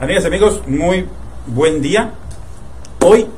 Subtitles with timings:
[0.00, 1.06] Amigas y amigos, muy
[1.46, 2.10] buen día.
[3.00, 3.28] Hoy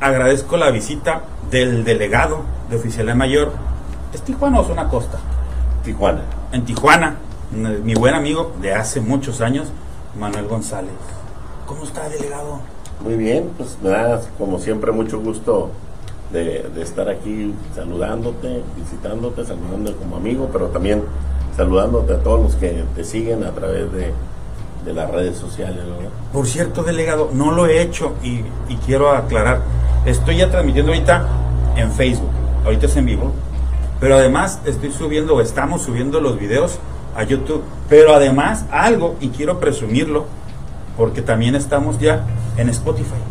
[0.00, 3.52] agradezco la visita del delegado de Oficialía Mayor.
[4.14, 5.18] ¿Es Tijuana o es una costa?
[5.84, 6.22] Tijuana.
[6.50, 7.16] En Tijuana,
[7.84, 9.68] mi buen amigo de hace muchos años,
[10.18, 10.94] Manuel González.
[11.66, 12.60] ¿Cómo está, delegado?
[13.04, 15.72] Muy bien, pues me da como siempre mucho gusto
[16.32, 21.02] de, de estar aquí saludándote, visitándote, saludándote como amigo, pero también
[21.54, 24.14] saludándote a todos los que te siguen a través de,
[24.84, 25.82] de las redes sociales.
[26.32, 29.62] Por cierto, delegado, no lo he hecho y, y quiero aclarar.
[30.04, 31.26] Estoy ya transmitiendo ahorita
[31.76, 32.30] en Facebook,
[32.64, 33.32] ahorita es en vivo,
[34.00, 36.78] pero además estoy subiendo o estamos subiendo los videos
[37.16, 37.62] a YouTube.
[37.88, 40.26] Pero además algo, y quiero presumirlo,
[40.96, 42.24] porque también estamos ya
[42.56, 43.27] en Spotify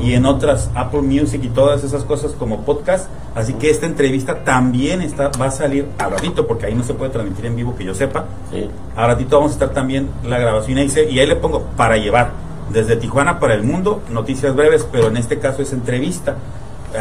[0.00, 3.08] y en otras Apple Music y todas esas cosas como podcast.
[3.34, 6.94] Así que esta entrevista también está, va a salir a ratito, porque ahí no se
[6.94, 8.24] puede transmitir en vivo que yo sepa.
[8.50, 8.68] Sí.
[8.96, 11.96] A ratito vamos a estar también la grabación ahí, se- y ahí le pongo para
[11.96, 12.32] llevar
[12.70, 16.36] desde Tijuana para el mundo, noticias breves, pero en este caso es entrevista.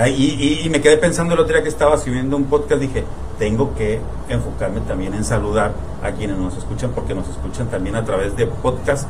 [0.07, 3.03] Y, y- y me quedé pensando el otro día que estaba subiendo un podcast, dije,
[3.39, 5.71] tengo que enfocarme también en saludar
[6.03, 9.07] a quienes nos escuchan, porque nos escuchan también a través de podcast.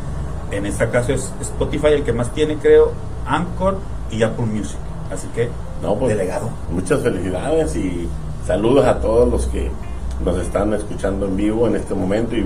[0.51, 2.91] En este caso es Spotify el que más tiene, creo,
[3.27, 3.77] Anchor
[4.11, 4.77] y Apple Music.
[5.11, 5.49] Así que,
[5.81, 6.49] No, pues, delegado.
[6.71, 8.07] Muchas felicidades y
[8.45, 9.69] saludos a todos los que
[10.23, 12.41] nos están escuchando en vivo en este momento y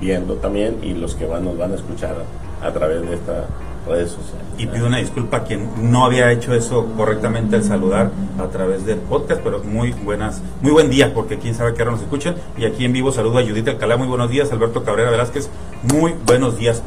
[0.00, 2.14] viendo también y los que van, nos van a escuchar
[2.62, 3.46] a, través de estas
[3.88, 4.46] redes sociales.
[4.58, 8.86] Y pido una disculpa a quien no había hecho eso correctamente al saludar a través
[8.86, 12.36] del podcast, pero muy buenas, muy buen día, porque quién sabe qué hora nos escuchan.
[12.56, 15.48] Y aquí en vivo saludo a Judith Alcalá, muy buenos días, Alberto Cabrera Velázquez,
[15.82, 16.82] muy buenos días.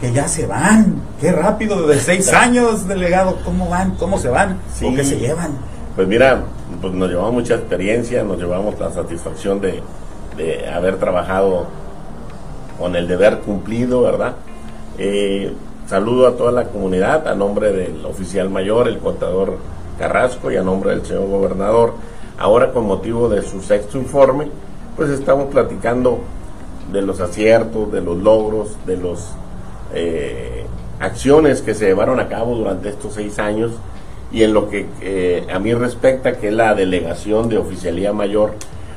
[0.00, 3.96] Que ya se van, qué rápido, de seis años, delegado, ¿cómo van?
[3.96, 4.58] ¿Cómo se van?
[4.72, 4.86] Sí.
[4.86, 5.50] ¿O qué se llevan?
[5.96, 6.44] Pues mira,
[6.80, 9.82] pues nos llevamos mucha experiencia, nos llevamos la satisfacción de,
[10.36, 11.66] de haber trabajado
[12.78, 14.36] con el deber cumplido, ¿verdad?
[14.98, 15.52] Eh,
[15.88, 19.58] saludo a toda la comunidad a nombre del oficial mayor, el contador
[19.98, 21.94] Carrasco y a nombre del señor gobernador.
[22.38, 24.48] Ahora con motivo de su sexto informe,
[24.96, 26.20] pues estamos platicando
[26.92, 29.32] de los aciertos, de los logros, de los
[29.94, 30.64] eh,
[31.00, 33.72] acciones que se llevaron a cabo durante estos seis años
[34.32, 38.52] y en lo que eh, a mí respecta, que es la delegación de oficialía mayor,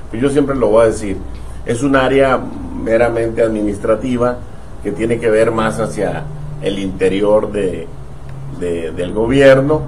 [0.09, 1.17] pues yo siempre lo voy a decir,
[1.65, 2.37] es un área
[2.83, 4.37] meramente administrativa
[4.83, 6.23] que tiene que ver más hacia
[6.61, 7.87] el interior de,
[8.59, 9.81] de- del gobierno,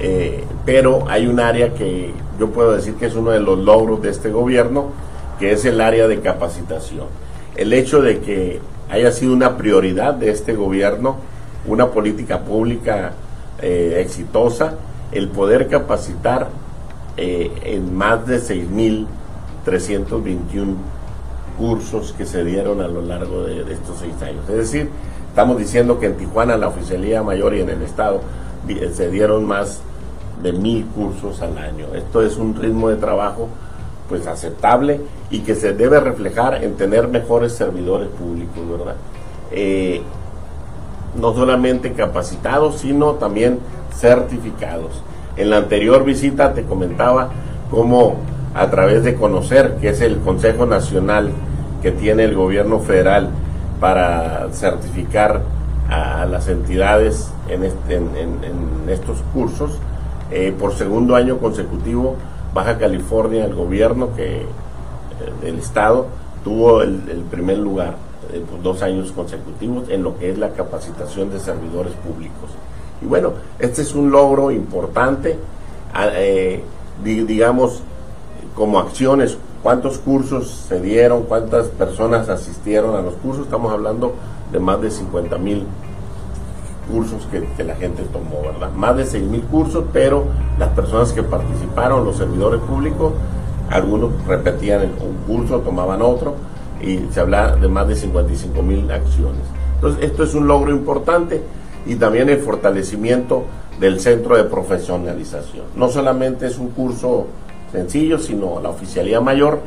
[0.00, 4.02] eh, pero hay un área que yo puedo decir que es uno de los logros
[4.02, 4.90] de este gobierno,
[5.38, 7.06] que es el área de capacitación.
[7.56, 8.60] El hecho de que
[8.94, 11.16] haya sido una prioridad de este gobierno,
[11.66, 13.12] una política pública
[13.60, 14.74] eh, exitosa,
[15.12, 16.48] el poder capacitar
[17.16, 18.38] eh, en más de
[19.66, 20.74] 6.321
[21.58, 24.48] cursos que se dieron a lo largo de, de estos seis años.
[24.48, 24.88] Es decir,
[25.28, 28.20] estamos diciendo que en Tijuana, la oficialía mayor y en el estado,
[28.66, 29.80] di- se dieron más
[30.42, 31.86] de mil cursos al año.
[31.94, 33.48] Esto es un ritmo de trabajo
[34.08, 35.00] pues aceptable
[35.30, 38.96] y que se debe reflejar en tener mejores servidores públicos, ¿verdad?
[39.50, 40.02] Eh,
[41.20, 43.58] no solamente capacitados, sino también
[43.94, 45.02] certificados.
[45.36, 47.30] En la anterior visita te comentaba
[47.70, 48.16] cómo
[48.54, 51.30] a través de conocer, que es el Consejo Nacional
[51.82, 53.30] que tiene el gobierno federal
[53.80, 55.42] para certificar
[55.90, 57.62] a las entidades en,
[58.88, 59.78] estos cursos,
[60.30, 62.16] eh, por segundo año consecutivo,
[62.54, 64.46] Baja California, el gobierno que eh,
[65.42, 66.06] del estado
[66.44, 67.96] tuvo el, el primer lugar
[68.32, 72.50] eh, dos años consecutivos en lo que es la capacitación de servidores públicos.
[73.02, 75.36] Y bueno, este es un logro importante,
[75.92, 76.62] a- eh,
[77.02, 77.82] di- digamos,
[78.54, 84.14] como acciones, cuántos cursos se dieron, cuántas personas asistieron a los cursos, estamos hablando
[84.52, 85.66] de más de 50 mil
[86.90, 88.72] cursos que, la gente tomó, ¿verdad?
[88.72, 90.26] Más de 6 mil cursos, pero
[90.58, 93.12] las personas que participaron, los servidores públicos,
[93.70, 96.34] algunos repetían un curso, tomaban otro,
[96.80, 99.42] y se habla de más de 55 mil acciones.
[99.76, 101.42] Entonces, esto es un logro importante
[101.86, 103.44] y también el fortalecimiento
[103.80, 105.66] del centro de profesionalización.
[105.76, 107.26] No solamente es un curso
[107.72, 109.60] sencillo, sino la oficialía mayor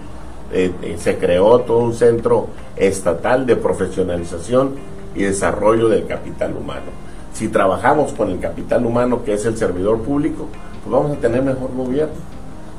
[0.52, 2.48] eh, eh, se creó todo un centro
[2.78, 4.76] estatal de profesionalización
[5.14, 7.07] y desarrollo del capital humano.
[7.38, 10.48] Si trabajamos con el capital humano, que es el servidor público,
[10.84, 12.16] pues vamos a tener mejor gobierno.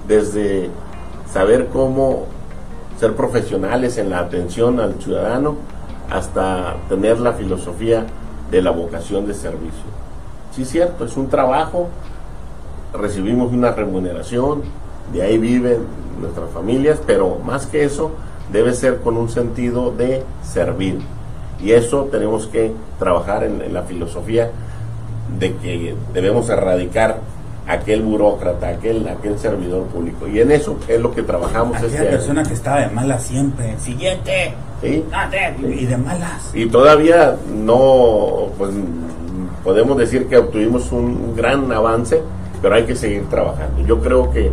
[0.08, 0.69] Desde
[1.32, 2.25] saber cómo
[2.99, 5.55] ser profesionales en la atención al ciudadano
[6.10, 8.05] hasta tener la filosofía
[8.50, 9.84] de la vocación de servicio.
[10.50, 11.87] Sí, cierto, es un trabajo,
[12.93, 14.62] recibimos una remuneración,
[15.12, 15.87] de ahí viven
[16.20, 18.11] nuestras familias, pero más que eso,
[18.50, 20.99] debe ser con un sentido de servir.
[21.62, 24.50] Y eso tenemos que trabajar en, la filosofía
[25.38, 27.19] de que debemos erradicar
[27.66, 30.26] aquel burócrata, aquel, aquel servidor público.
[30.26, 33.76] Y en eso es lo que trabajamos Aquella este persona que estaba de malas siempre.
[33.78, 34.55] Siguiente.
[34.81, 35.05] ¿Sí?
[35.58, 36.50] Y de malas.
[36.55, 38.70] Y todavía no, pues
[39.64, 42.22] podemos decir que obtuvimos un gran avance,
[42.62, 43.84] pero hay que seguir trabajando.
[43.84, 44.50] Yo creo que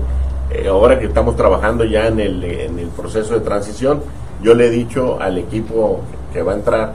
[0.51, 4.01] eh, ahora que estamos trabajando ya en el, en el proceso de transición,
[4.42, 6.01] yo le he dicho al equipo
[6.36, 6.94] que va a entrar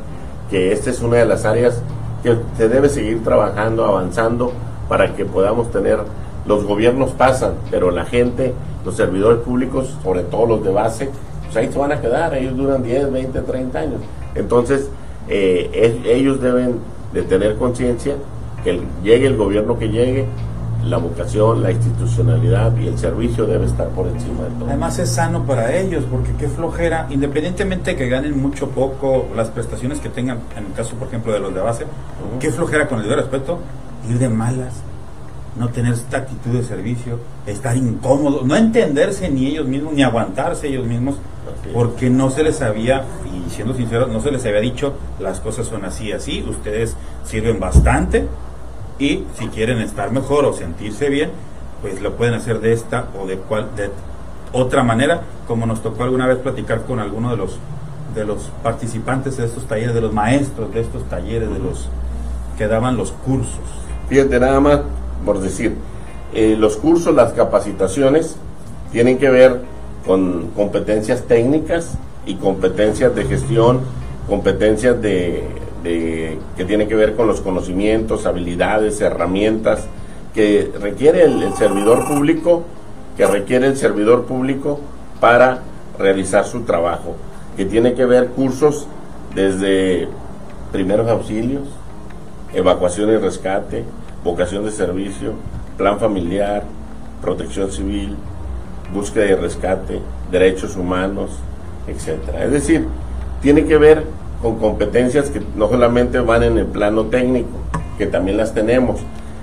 [0.51, 1.81] que esta es una de las áreas
[2.23, 4.53] que se debe seguir trabajando, avanzando,
[4.87, 5.99] para que podamos tener,
[6.47, 8.53] los gobiernos pasan, pero la gente,
[8.85, 11.09] los servidores públicos, sobre todo los de base,
[11.45, 14.01] pues ahí se van a quedar, ellos duran 10, 20, 30 años.
[14.35, 14.91] Entonces,
[15.29, 16.77] eh, ellos deben
[17.15, 18.17] de tener conciencia
[18.63, 20.27] que llegue el gobierno que llegue,
[20.85, 24.67] la vocación, la institucionalidad y el servicio debe estar por encima de todo.
[24.69, 29.49] Además es sano para ellos, porque qué flojera, independientemente de que ganen mucho poco, las
[29.49, 31.87] prestaciones que tengan, en el caso por ejemplo de los de base,
[32.39, 33.59] qué flojera con el debido respeto,
[34.09, 34.83] ir de malas,
[35.57, 40.69] no tener esta actitud de servicio, estar incómodo, no entenderse ni ellos mismos, ni aguantarse
[40.69, 41.17] ellos mismos,
[41.75, 45.67] porque no se les había, y siendo sinceros, no se les había dicho las cosas
[45.67, 48.27] son así, así, ustedes sirven bastante
[49.01, 51.31] y si quieren estar mejor o sentirse bien,
[51.81, 53.91] pues lo pueden hacer de esta o de cual de
[54.53, 57.59] otra manera, como nos tocó alguna vez platicar con alguno de los
[58.15, 61.89] de los participantes de estos talleres, de los maestros de estos talleres, de los
[62.59, 63.61] que daban los cursos.
[64.09, 64.81] Fíjate nada más
[65.25, 65.77] por decir,
[66.35, 68.37] eh, los cursos, las capacitaciones
[68.93, 69.61] tienen que ver
[70.07, 71.95] con competencias técnicas
[72.27, 73.81] y competencias de gestión,
[74.29, 75.45] competencias de,
[75.83, 79.89] que tienen que ver con los conocimientos, habilidades, herramientas
[80.35, 82.65] que requiere el, servidor público,
[83.17, 84.81] que requiere el servidor público
[85.21, 85.61] para
[85.99, 87.17] realizar su trabajo,
[87.57, 88.87] que tiene que ver cursos
[89.35, 90.09] desde
[90.73, 91.69] primeros auxilios,
[92.55, 93.85] evacuación y rescate,
[94.25, 95.35] vocación de servicio,
[95.77, 96.63] plan familiar,
[97.21, 98.17] protección civil,
[98.95, 100.01] búsqueda y rescate,
[100.31, 101.31] derechos humanos,
[101.87, 102.45] etcétera.
[102.45, 102.87] Es decir,
[103.43, 104.05] tiene que ver
[104.43, 107.59] con competencias que no solamente van en el plano técnico,
[107.99, 109.01] que también las tenemos.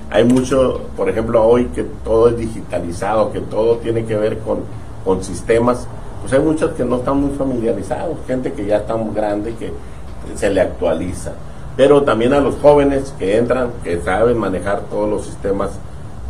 [0.10, 4.60] Hay mucho, por ejemplo, hoy que todo es digitalizado, que todo tiene que ver con,
[5.04, 5.88] con sistemas,
[6.22, 9.72] pues hay muchos que no están muy familiarizados, gente que ya está muy grande, que
[10.36, 11.34] se le actualiza.
[11.76, 15.72] Pero también a los jóvenes que entran, que saben manejar todos los sistemas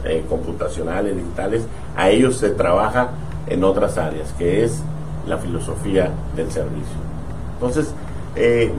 [0.04, 1.64] eh, computacionales, digitales,
[1.96, 3.12] a ellos se trabaja
[3.48, 4.82] en otras áreas, que es
[5.26, 6.98] la filosofía del servicio.
[7.54, 7.94] Entonces,
[8.38, 8.72] eh,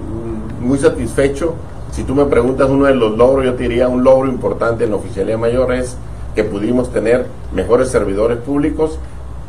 [0.60, 1.54] muy satisfecho.
[1.92, 4.90] Si tú me preguntas uno de los logros, yo te diría un logro importante en
[4.90, 5.96] la oficialía mayor es
[6.34, 8.98] que pudimos tener mejores servidores públicos,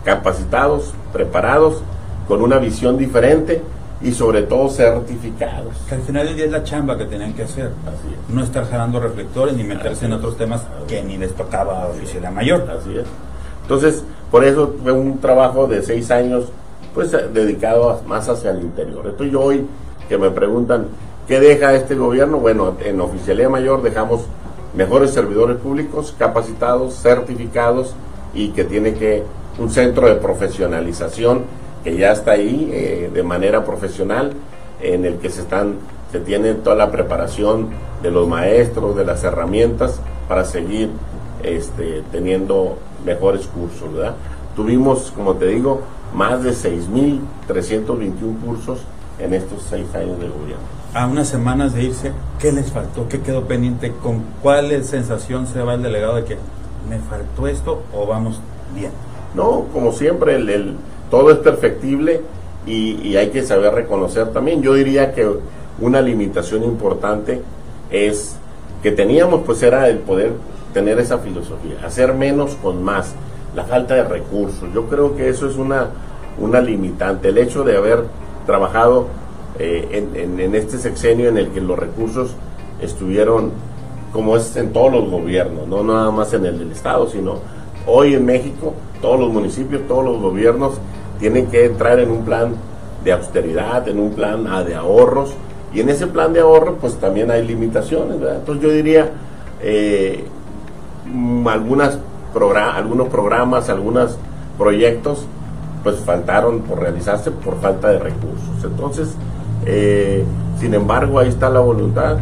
[0.03, 1.83] capacitados, preparados,
[2.27, 3.61] con una visión diferente
[4.01, 5.75] y sobre todo certificados.
[5.87, 7.71] Que al final del día es la chamba que tenían que hacer.
[8.29, 12.31] No estar jalando reflectores ni meterse en otros temas que ni les tocaba a oficialía
[12.31, 12.69] mayor.
[12.69, 13.05] Así es.
[13.63, 16.45] Entonces, por eso fue un trabajo de seis años,
[16.93, 19.01] pues dedicado más hacia el interior.
[19.05, 19.67] Entonces yo hoy
[20.09, 20.87] que me preguntan,
[21.27, 22.39] ¿qué deja este gobierno?
[22.39, 24.23] Bueno, en Oficialía Mayor dejamos
[24.75, 27.93] mejores servidores públicos, capacitados, certificados
[28.33, 29.23] y que tiene que
[29.59, 31.43] un centro de profesionalización
[31.83, 34.33] que ya está ahí eh, de manera profesional,
[34.81, 35.75] en el que se están
[36.11, 37.67] se tiene toda la preparación
[38.01, 40.89] de los maestros, de las herramientas para seguir
[41.43, 44.15] este, teniendo mejores cursos, ¿verdad?
[44.55, 45.81] Tuvimos, como te digo,
[46.15, 48.79] más de 6.321 cursos
[49.19, 50.63] en estos seis años de gobierno.
[50.93, 53.07] A unas semanas de irse, ¿qué les faltó?
[53.07, 53.91] ¿Qué quedó pendiente?
[54.01, 56.37] ¿Con cuál sensación se va el delegado de que
[56.89, 58.39] me faltó esto o vamos
[58.73, 58.91] bien?
[59.35, 60.75] No, como siempre, el,
[61.11, 62.21] todo es perfectible
[62.65, 64.61] y, hay que saber reconocer también.
[64.61, 65.27] Yo diría que
[65.79, 67.41] una limitación importante
[67.91, 68.35] es
[68.81, 70.33] que teníamos, pues era el poder
[70.73, 73.13] tener esa filosofía, hacer menos con más,
[73.55, 74.69] la falta de recursos.
[74.73, 75.89] Yo creo que eso es una,
[76.39, 77.29] una limitante.
[77.29, 78.03] El hecho de haber
[78.45, 79.07] trabajado
[79.57, 82.35] eh, en, este sexenio en el que los recursos
[82.81, 83.51] estuvieron,
[84.13, 87.39] como es en todos los gobiernos, no nada más en el del Estado, sino
[87.85, 90.73] hoy en México, todos los municipios, todos los gobiernos
[91.19, 92.53] tienen que entrar en un plan
[93.03, 95.33] de austeridad, en un plan de ahorros,
[95.73, 99.11] y en ese plan de ahorro pues también hay limitaciones, Entonces yo diría,
[99.61, 100.23] eh,
[101.45, 101.99] algunas
[102.33, 104.17] algunos programas, algunos
[104.57, 105.25] proyectos,
[105.83, 108.63] pues faltaron por realizarse por falta de recursos.
[108.63, 109.15] Entonces,
[109.65, 110.23] eh,
[110.59, 112.17] sin embargo, ahí está la voluntad,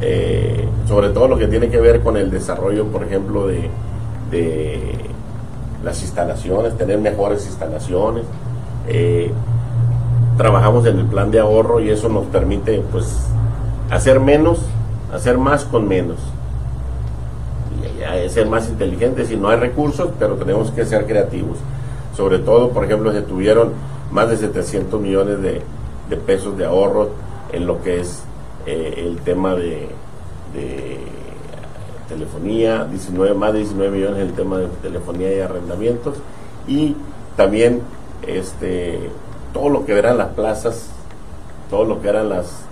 [0.00, 3.70] eh, sobre todo lo que tiene que ver con el desarrollo, por ejemplo, de
[5.84, 8.24] las instalaciones, tener mejores instalaciones.
[8.88, 9.30] Eh,
[10.36, 13.06] trabajamos en el plan de ahorro y eso nos permite pues
[13.90, 14.60] hacer menos,
[15.12, 16.18] hacer más con menos.
[17.80, 21.58] Y, ser más inteligentes y no hay recursos, pero tenemos que ser creativos.
[22.18, 23.74] Sobre todo, por ejemplo, se tuvieron
[24.10, 25.62] más de 700 millones de,
[26.16, 27.10] pesos de ahorro
[27.52, 28.24] en lo que es
[28.66, 29.88] eh, el tema de,
[32.08, 36.16] telefonía, 19, más de 19 millones en el tema de telefonía y arrendamientos
[36.66, 36.96] y
[37.36, 37.82] también
[38.26, 38.98] este
[39.52, 40.90] todo lo que eran las plazas,
[41.70, 42.62] todo lo que eran las,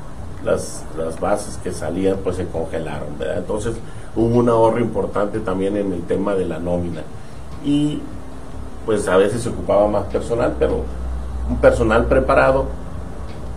[0.45, 3.77] las, las bases que salían, pues se congelaron, Entonces
[4.17, 7.03] hubo un ahorro importante también en el tema de la nómina.
[7.65, 8.01] Y
[8.87, 10.85] pues a veces se ocupaba más personal, pero
[11.51, 12.67] un personal preparado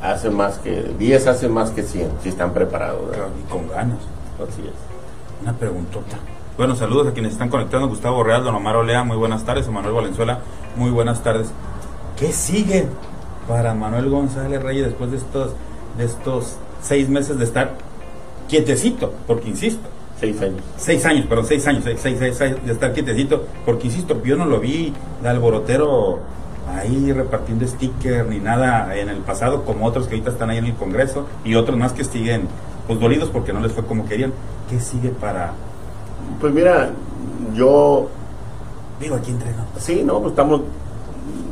[0.01, 3.99] hace más que 10 hace más que 100 si están preparados y con ganas.
[4.35, 4.73] Así es.
[5.41, 6.17] Una preguntota.
[6.57, 7.87] Bueno saludos a quienes están conectando.
[7.87, 9.69] Gustavo Real Don Omar Olea muy buenas tardes.
[9.69, 10.39] Manuel Valenzuela
[10.75, 11.51] muy buenas tardes.
[12.19, 12.87] ¿qué sigue
[13.47, 15.53] para Manuel González Reyes después de estos
[15.97, 17.75] de estos seis meses de estar
[18.47, 19.87] quietecito porque insisto
[20.19, 24.21] seis años seis años perdón seis años seis, seis años de estar quietecito porque insisto
[24.23, 26.19] yo no lo vi de alborotero
[26.75, 30.65] ahí repartiendo sticker ni nada en el pasado, como otros que ahorita están ahí en
[30.65, 32.47] el Congreso y otros más que siguen
[32.87, 34.33] pues dolidos porque no les fue como querían.
[34.69, 35.53] ¿Qué sigue para...?
[36.39, 36.89] Pues mira,
[37.53, 38.09] yo...
[38.99, 39.63] Digo, aquí entreno.
[39.77, 40.61] Sí, no, pues estamos...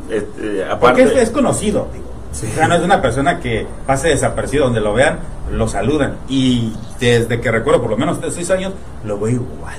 [0.09, 1.03] Este, aparte...
[1.03, 2.06] Porque es, conocido, digo.
[2.31, 5.19] O sea, no es una persona que pase desaparecido, donde lo vean,
[5.51, 6.17] lo saludan.
[6.27, 8.73] Y desde que recuerdo, por lo menos de seis años,
[9.05, 9.75] lo veo igual.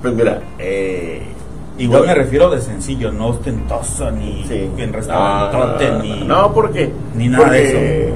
[0.00, 1.22] Pues mira, eh,
[1.78, 6.20] Igual me refiero de sencillo, no ostentoso, ni en restaurante, no, ni.
[6.22, 6.92] No, porque.
[7.16, 8.14] Ni nada de eso.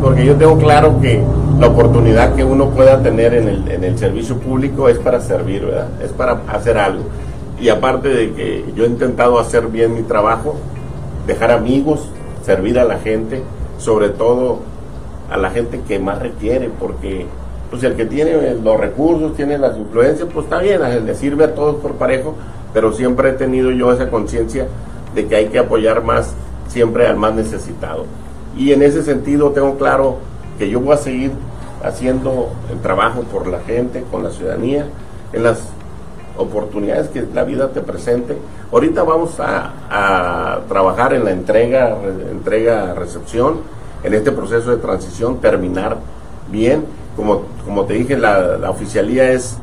[0.00, 1.22] Porque yo tengo claro que
[1.58, 5.64] la oportunidad que uno pueda tener en el, en el servicio público es para servir,
[5.64, 5.88] ¿verdad?
[6.02, 7.04] Es para hacer algo.
[7.60, 10.56] Y aparte de que yo he intentado hacer bien mi trabajo,
[11.26, 12.08] dejar amigos,
[12.44, 13.42] servir a la gente,
[13.78, 14.60] sobre todo
[15.30, 17.26] a la gente que más requiere, porque
[17.70, 21.54] pues el que tiene los recursos, tiene las influencias, pues está bien, le sirve a
[21.54, 22.34] todos por parejo,
[22.74, 24.66] pero siempre he tenido yo esa conciencia
[25.14, 26.34] de que hay que apoyar más
[26.68, 28.04] siempre al más necesitado.
[28.56, 30.18] Y en ese sentido tengo claro
[30.58, 31.32] que yo voy a seguir
[31.82, 34.86] haciendo el trabajo por la gente, con la ciudadanía,
[35.32, 35.62] en las
[36.36, 38.36] oportunidades que la vida te presente.
[38.70, 41.96] Ahorita vamos a, trabajar en la entrega,
[42.30, 43.60] entrega, recepción,
[44.02, 45.96] en este proceso de transición, terminar
[46.50, 46.84] bien.
[47.16, 49.58] Como, como te dije, la, la oficialía es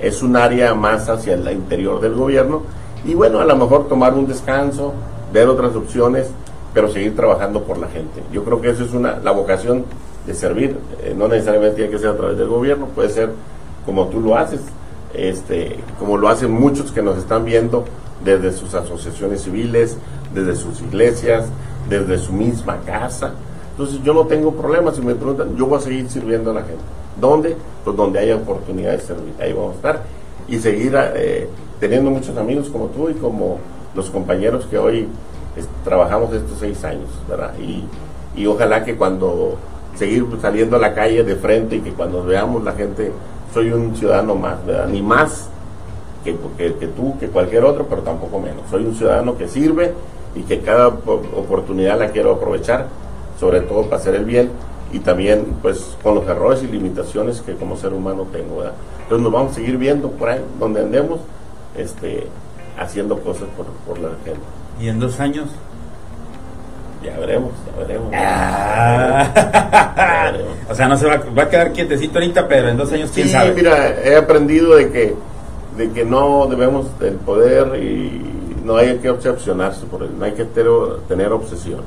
[0.00, 2.62] es un área más hacia el interior del gobierno
[3.04, 4.92] y bueno, a lo mejor tomar un descanso,
[5.32, 6.28] ver otras opciones,
[6.74, 8.22] pero seguir trabajando por la gente.
[8.32, 9.84] Yo creo que eso es una, la vocación
[10.26, 13.30] de servir, eh, no necesariamente tiene que ser a través del gobierno, puede ser
[13.86, 14.60] como tú lo haces,
[15.14, 17.84] este, como lo hacen muchos que nos están viendo
[18.24, 19.96] desde sus asociaciones civiles,
[20.34, 21.46] desde sus iglesias,
[21.88, 23.32] desde su misma casa.
[23.72, 26.62] Entonces yo no tengo problemas, si me preguntan, yo voy a seguir sirviendo a la
[26.62, 26.82] gente.
[27.20, 27.56] ¿Dónde?
[27.84, 30.02] Pues donde haya oportunidad de servir, ahí vamos a estar.
[30.48, 31.48] Y seguir eh,
[31.78, 33.58] teniendo muchos amigos como tú y como
[33.94, 35.08] los compañeros que hoy
[35.84, 37.52] trabajamos estos seis años, ¿verdad?
[37.58, 37.84] Y,
[38.36, 39.56] y ojalá que cuando
[39.96, 43.12] seguir saliendo a la calle de frente y que cuando veamos la gente,
[43.52, 44.58] soy un ciudadano más.
[44.90, 45.48] Ni más
[46.24, 48.62] que, que, que, tú, que cualquier otro, pero tampoco menos.
[48.70, 49.94] Soy un ciudadano que sirve
[50.34, 52.86] y que cada oportunidad la quiero aprovechar,
[53.38, 54.50] sobre todo para hacer el bien
[54.92, 58.62] y también pues con los errores y limitaciones que como ser humano tengo.
[58.62, 61.20] Entonces nos vamos a seguir viendo por ahí donde andemos,
[61.76, 62.26] este,
[62.78, 64.40] haciendo cosas por, por la gente.
[64.80, 65.48] ¿Y en dos años?
[67.02, 68.12] Ya veremos, ya veremos.
[68.14, 69.32] Ah.
[70.70, 73.26] O sea, no se va, va, a quedar quietecito ahorita, pero en dos años, ¿quién
[73.26, 73.52] sí, sabe?
[73.54, 75.16] mira, he aprendido de que,
[75.76, 78.22] de que no debemos del poder y
[78.64, 81.80] no hay que obsesionarse por él, no hay que tener obsesión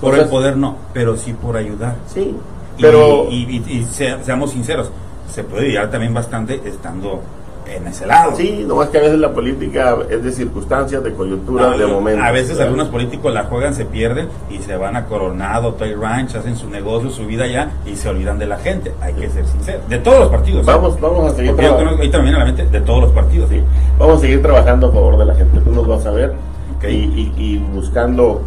[0.00, 1.96] por el poder no, pero sí por ayudar.
[2.12, 2.34] Sí,
[2.80, 3.28] pero...
[3.30, 4.90] Y, seamos sinceros,
[5.30, 7.20] se puede ayudar también bastante estando
[7.68, 8.34] en ese lado.
[8.36, 12.22] Sí, nomás que a veces la política es de circunstancias, de coyuntura, de momento.
[12.22, 16.34] A veces algunos políticos la juegan, se pierden y se van a Coronado, Toy Ranch,
[16.34, 18.92] hacen su negocio, su vida allá y se olvidan de la gente.
[19.00, 19.88] Hay que ser sinceros.
[19.88, 20.66] De todos los partidos.
[20.66, 22.02] Vamos, vamos a seguir trabajando.
[22.02, 23.48] Ahí también a la mente de todos los partidos.
[23.50, 23.62] Sí.
[23.98, 25.60] Vamos a seguir trabajando a favor de la gente.
[25.60, 26.34] Tú nos vas a ver
[26.82, 28.42] y buscando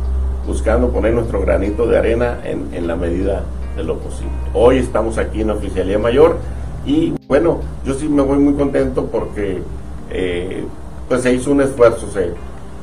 [0.45, 3.43] buscando poner nuestro granito de arena en, la medida
[3.75, 4.31] de lo posible.
[4.53, 6.37] Hoy estamos aquí en la Oficialía Mayor
[6.85, 9.61] y bueno, yo sí me voy muy contento porque
[10.09, 10.63] eh,
[11.07, 12.07] pues se hizo un esfuerzo,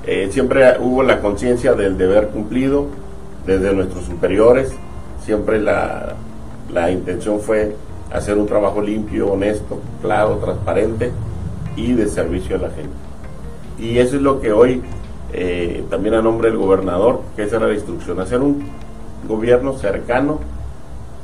[0.07, 2.87] eh, siempre hubo la conciencia del deber cumplido
[3.47, 4.73] desde nuestros superiores,
[5.25, 6.15] siempre la,
[6.73, 7.75] la intención fue
[8.13, 11.13] hacer un trabajo limpio, honesto, claro, transparente
[11.77, 12.97] y de servicio a la gente.
[13.79, 14.83] Y eso es lo que hoy
[15.33, 18.65] eh, también a nombre del gobernador, que esa era la instrucción, hacer un
[19.27, 20.39] gobierno cercano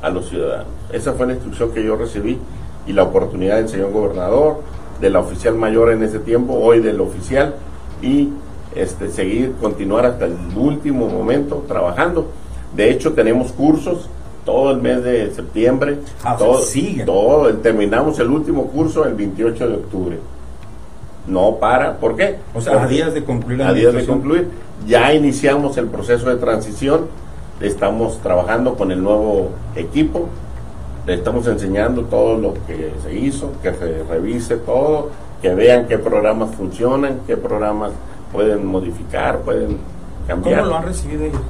[0.01, 0.67] a los ciudadanos.
[0.91, 2.37] Esa fue la instrucción que yo recibí
[2.85, 4.61] y la oportunidad del señor gobernador,
[4.99, 7.55] de la oficial mayor en ese tiempo, hoy del oficial,
[8.01, 8.29] y
[8.75, 12.29] este, seguir, continuar hasta el último momento trabajando.
[12.75, 14.09] De hecho, tenemos cursos
[14.45, 15.97] todo el mes de septiembre.
[16.23, 17.03] Ah, todo, sigue.
[17.03, 20.19] todo, terminamos el último curso el 28 de octubre.
[21.27, 22.37] No para, ¿por qué?
[22.53, 24.49] O sea, a días de concluir la a días de concluir.
[24.85, 27.07] Ya iniciamos el proceso de transición,
[27.59, 30.27] estamos trabajando con el nuevo equipo,
[31.05, 35.09] le estamos enseñando todo lo que se hizo, que se revise todo,
[35.41, 37.91] que vean qué programas funcionan, qué programas
[38.31, 39.77] pueden modificar, pueden
[40.27, 40.59] cambiar.
[40.61, 41.41] ¿Cómo lo han recibido ellos?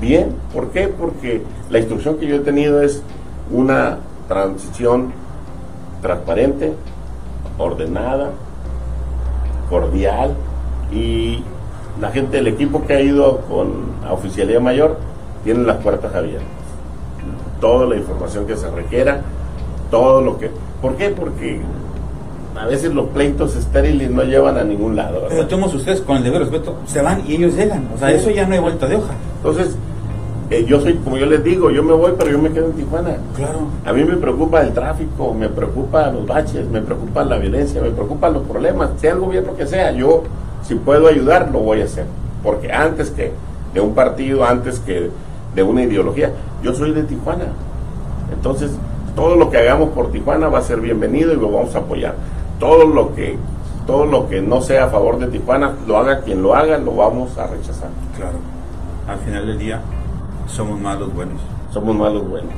[0.00, 0.88] Bien, ¿por qué?
[0.88, 3.02] Porque la instrucción que yo he tenido es
[3.50, 3.98] una
[4.28, 5.12] transición
[6.02, 6.74] transparente,
[7.56, 8.30] ordenada,
[9.70, 10.34] cordial
[10.92, 11.42] y
[12.00, 14.98] la gente del equipo que ha ido con a oficialía mayor
[15.42, 16.57] tiene las puertas abiertas.
[17.60, 19.20] Toda la información que se requiera,
[19.90, 20.50] todo lo que...
[20.80, 21.08] ¿Por qué?
[21.10, 21.60] Porque
[22.56, 25.14] a veces los pleitos estériles no llevan a ningún lado.
[25.22, 25.28] ¿verdad?
[25.30, 27.88] Pero todos ustedes, con el deber respeto, se van y ellos llegan.
[27.94, 28.14] O sea, Sí.
[28.14, 29.14] eso ya no hay vuelta de hoja.
[29.36, 29.76] Entonces,
[30.50, 32.72] eh, yo soy, como yo les digo, yo me voy, pero yo me quedo en
[32.72, 33.16] Tijuana.
[33.36, 33.60] Claro.
[33.84, 37.90] A mí me preocupa el tráfico, me preocupa los baches, me preocupa la violencia, me
[37.90, 40.22] preocupan los problemas, sea el gobierno que sea, yo
[40.62, 42.06] si puedo ayudar lo voy a hacer.
[42.42, 43.32] Porque antes que
[43.74, 45.10] de un partido, antes que
[45.58, 46.30] de una ideología,
[46.62, 47.46] yo soy de Tijuana.
[48.32, 48.70] Entonces,
[49.16, 52.14] todo lo que hagamos por Tijuana va a ser bienvenido y lo vamos a apoyar.
[52.60, 53.36] Todo lo que
[53.86, 56.94] todo lo que no sea a favor de Tijuana, lo haga quien lo haga, lo
[56.94, 57.88] vamos a rechazar.
[58.16, 58.36] Claro.
[59.08, 59.80] Al final del día,
[60.46, 61.40] somos más los buenos.
[61.72, 62.52] Somos malos buenos.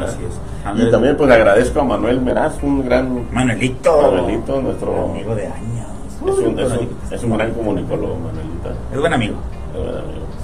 [0.00, 0.34] Así es.
[0.64, 4.00] Y Andrés- también pues agradezco a Manuel Meraz, un gran Manuelito.
[4.02, 5.86] Manuelito, nuestro amigo de años.
[6.24, 8.70] Es un, es un- es un gran comunicólogo, Manuelita.
[8.92, 9.34] Es buen amigo.
[9.74, 9.82] Es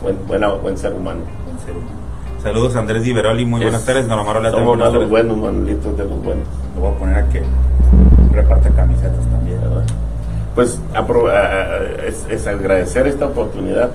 [0.03, 0.57] buen amigo.
[0.57, 1.21] Buen, buen ser humano.
[1.55, 2.05] Buen ser humano.
[2.43, 4.07] Saludos Andrés Di Veroli, muy buenas Es- tardes.
[4.09, 6.47] Norma Rola, Somos más los buenos, Manuelitos de los buenos.
[6.75, 7.43] Lo voy a poner a que
[8.33, 9.61] reparte camisetas también.
[9.61, 9.85] ¿verdad?
[10.55, 10.81] Pues
[12.07, 13.91] es, es agradecer esta oportunidad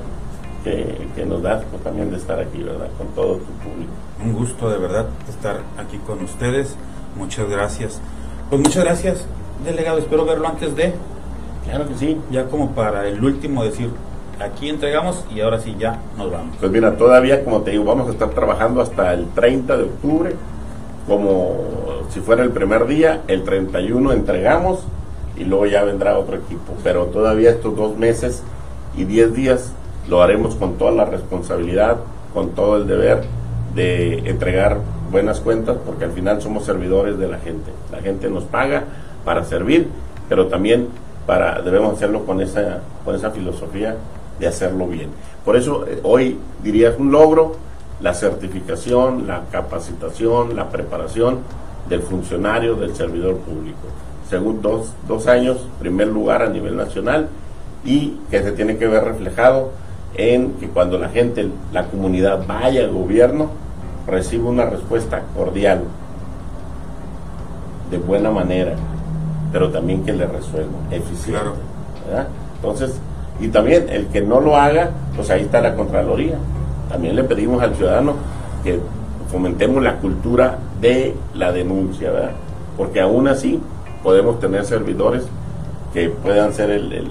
[0.63, 2.87] que, que nos das pues, también de estar aquí, ¿verdad?
[2.97, 3.91] Con todo tu público.
[4.23, 6.75] Un gusto de verdad estar aquí con ustedes.
[7.17, 7.99] Muchas gracias.
[8.49, 9.25] Pues muchas gracias,
[9.63, 9.99] delegado.
[9.99, 10.93] Espero verlo antes de,
[11.65, 12.17] Claro que sí.
[12.31, 13.89] ya como para el último decir,
[14.39, 16.55] aquí entregamos y ahora sí ya nos vamos.
[16.59, 20.35] Pues mira, todavía, como te digo, vamos a estar trabajando hasta el 30 de octubre,
[21.07, 21.57] como
[22.09, 24.83] si fuera el primer día, el 31 entregamos
[25.37, 26.73] y luego ya vendrá otro equipo.
[26.83, 28.43] Pero todavía estos dos meses
[28.95, 29.71] y 10 días
[30.07, 31.97] lo haremos con toda la responsabilidad,
[32.33, 33.23] con todo el deber
[33.75, 34.77] de entregar
[35.11, 37.71] buenas cuentas, porque al final somos servidores de la gente.
[37.91, 38.83] La gente nos paga
[39.25, 39.87] para servir,
[40.27, 40.87] pero también
[41.25, 43.95] para debemos hacerlo con esa, con esa filosofía
[44.39, 45.09] de hacerlo bien.
[45.45, 47.55] Por eso eh, hoy dirías un logro,
[48.01, 51.39] la certificación, la capacitación, la preparación
[51.89, 53.79] del funcionario, del servidor público.
[54.29, 57.27] Según dos, dos años, primer lugar a nivel nacional
[57.83, 59.71] y que se tiene que ver reflejado
[60.15, 63.49] en que cuando la gente, la comunidad vaya al gobierno,
[64.07, 65.83] reciba una respuesta cordial,
[67.91, 68.75] de buena manera,
[69.51, 71.41] pero también que le resuelva, eficiente.
[72.55, 72.99] Entonces,
[73.39, 76.37] y también el que no lo haga, pues ahí está la Contraloría.
[76.89, 78.15] También le pedimos al ciudadano
[78.63, 78.79] que
[79.31, 82.31] fomentemos la cultura de la denuncia, ¿verdad?
[82.77, 83.59] Porque aún así
[84.03, 85.23] podemos tener servidores
[85.93, 87.03] que puedan ser el,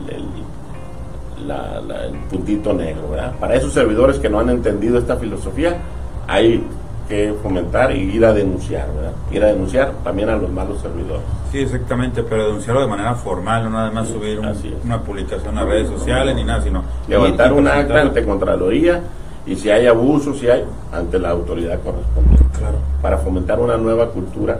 [2.30, 3.32] puntito negro, ¿verdad?
[3.40, 5.78] Para esos servidores que no han entendido esta filosofía,
[6.26, 6.62] hay
[7.08, 9.12] que fomentar y ir a denunciar, ¿verdad?
[9.30, 11.22] Ir a denunciar también a los malos servidores.
[11.50, 15.56] Sí, exactamente, pero denunciarlo de manera formal, no nada más subir un- Así una publicación
[15.56, 19.00] a redes sociales ni nada, sino levantar un acta ante Contraloría
[19.46, 22.58] y si hay abuso, si hay, ante la autoridad correspondiente.
[22.58, 22.76] Claro.
[23.00, 24.58] Para fomentar una nueva cultura.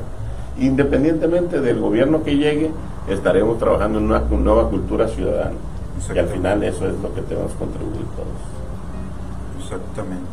[0.58, 2.70] Independientemente del gobierno que llegue,
[3.08, 5.52] estaremos trabajando en una nueva cultura ciudadana.
[6.14, 9.62] Y al final eso es lo que tenemos que contribuir todos.
[9.64, 10.24] Exactamente.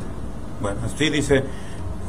[0.62, 1.43] Bueno, sí, dice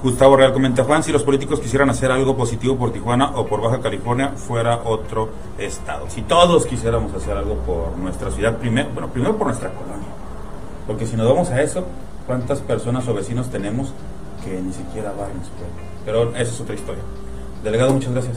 [0.02, 3.60] Gustavo Real comenta Juan, si los políticos quisieran hacer algo positivo por Tijuana o por
[3.60, 6.08] Baja California, fuera otro estado.
[6.08, 10.08] Si todos quisiéramos hacer algo por nuestra ciudad, primero, bueno, primero por nuestra colonia.
[10.86, 11.84] Porque si nos vamos a eso,
[12.26, 13.92] ¿cuántas personas o vecinos tenemos
[14.44, 15.50] que ni siquiera barrios?
[16.04, 17.02] Pero esa es otra historia.
[17.64, 18.36] Delegado, muchas gracias.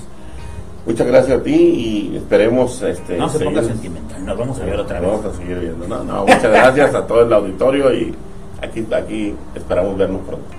[0.86, 4.80] Muchas gracias a ti y esperemos este, No se ponga sentimental, nos vamos a ver
[4.80, 5.12] otra vez.
[5.12, 5.88] Vamos a seguir viendo.
[5.88, 8.15] No, no, muchas gracias a todo el auditorio y
[8.62, 10.59] aquí, aquí esperamos vernos pronto.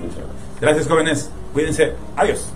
[0.00, 0.60] Muchas gracias.
[0.60, 1.30] Gracias, jóvenes.
[1.52, 1.92] Cuídense.
[2.16, 2.52] Adiós.